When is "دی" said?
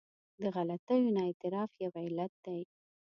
2.45-2.61